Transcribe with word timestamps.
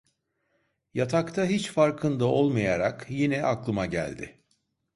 Yatakta 0.93 1.45
hiç 1.45 1.71
farkında 1.71 2.25
olmayarak 2.25 3.05
yine 3.09 3.43
aklıma 3.45 3.85
geldi. 3.85 4.41